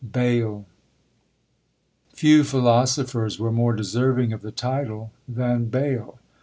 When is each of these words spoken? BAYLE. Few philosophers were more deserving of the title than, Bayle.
BAYLE. 0.03 0.65
Few 2.15 2.43
philosophers 2.43 3.37
were 3.37 3.51
more 3.51 3.75
deserving 3.75 4.33
of 4.33 4.41
the 4.41 4.51
title 4.51 5.11
than, 5.27 5.65
Bayle. 5.65 6.17